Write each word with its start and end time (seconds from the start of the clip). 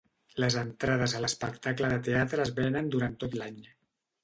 Les 0.43 0.55
entrades 0.61 1.13
a 1.17 1.21
l'espectacle 1.25 1.91
de 1.93 2.01
teatre 2.09 2.45
es 2.47 2.55
venen 2.63 2.91
durant 2.99 3.17
tot 3.27 3.39
l'any. 3.43 3.63